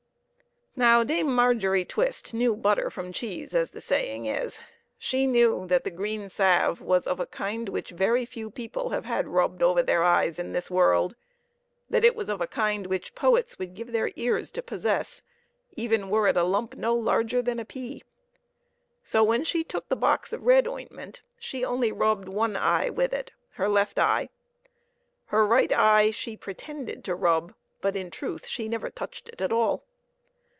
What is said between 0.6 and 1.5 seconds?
Now Dame